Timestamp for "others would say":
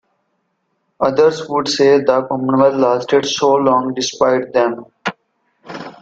0.99-1.99